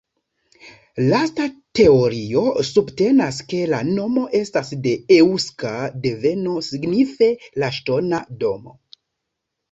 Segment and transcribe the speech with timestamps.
[1.09, 1.43] Lasta
[1.79, 5.73] teorio subtenas ke la nomo estas de eŭska
[6.07, 7.29] deveno, signife
[7.65, 8.75] "la ŝtona domo".